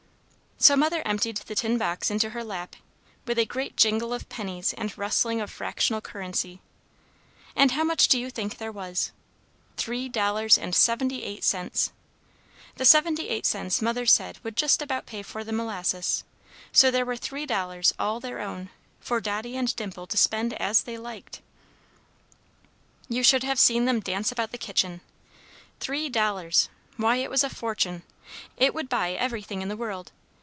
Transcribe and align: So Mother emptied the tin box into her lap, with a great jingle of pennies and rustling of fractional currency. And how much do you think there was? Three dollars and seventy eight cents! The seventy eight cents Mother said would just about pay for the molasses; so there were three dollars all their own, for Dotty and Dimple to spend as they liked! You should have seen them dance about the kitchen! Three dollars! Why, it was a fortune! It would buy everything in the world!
So 0.63 0.75
Mother 0.75 1.01
emptied 1.07 1.37
the 1.37 1.55
tin 1.55 1.79
box 1.79 2.11
into 2.11 2.29
her 2.29 2.43
lap, 2.43 2.75
with 3.25 3.39
a 3.39 3.45
great 3.47 3.75
jingle 3.75 4.13
of 4.13 4.29
pennies 4.29 4.73
and 4.73 4.95
rustling 4.95 5.41
of 5.41 5.49
fractional 5.49 6.01
currency. 6.01 6.61
And 7.55 7.71
how 7.71 7.83
much 7.83 8.07
do 8.07 8.19
you 8.19 8.29
think 8.29 8.59
there 8.59 8.71
was? 8.71 9.11
Three 9.77 10.07
dollars 10.07 10.59
and 10.59 10.75
seventy 10.75 11.23
eight 11.23 11.43
cents! 11.43 11.91
The 12.75 12.85
seventy 12.85 13.27
eight 13.27 13.47
cents 13.47 13.81
Mother 13.81 14.05
said 14.05 14.37
would 14.43 14.55
just 14.55 14.83
about 14.83 15.07
pay 15.07 15.23
for 15.23 15.43
the 15.43 15.51
molasses; 15.51 16.23
so 16.71 16.91
there 16.91 17.07
were 17.07 17.17
three 17.17 17.47
dollars 17.47 17.95
all 17.97 18.19
their 18.19 18.39
own, 18.39 18.69
for 18.99 19.19
Dotty 19.19 19.57
and 19.57 19.75
Dimple 19.75 20.05
to 20.05 20.15
spend 20.15 20.53
as 20.61 20.83
they 20.83 20.95
liked! 20.95 21.41
You 23.09 23.23
should 23.23 23.41
have 23.43 23.57
seen 23.57 23.85
them 23.85 23.99
dance 23.99 24.31
about 24.31 24.51
the 24.51 24.59
kitchen! 24.59 25.01
Three 25.79 26.07
dollars! 26.07 26.69
Why, 26.97 27.15
it 27.15 27.31
was 27.31 27.43
a 27.43 27.49
fortune! 27.49 28.03
It 28.57 28.75
would 28.75 28.89
buy 28.89 29.13
everything 29.13 29.63
in 29.63 29.67
the 29.67 29.75
world! 29.75 30.11